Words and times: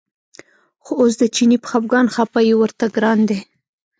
خو 0.83 0.91
اوس 1.01 1.13
د 1.21 1.23
چیني 1.35 1.57
په 1.61 1.67
خپګان 1.71 2.05
خپه 2.15 2.39
یو 2.49 2.57
ورته 2.61 2.85
ګران 2.95 3.19
دی. 3.29 3.39